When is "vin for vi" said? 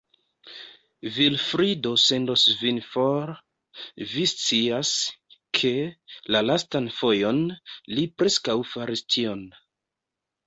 2.61-4.23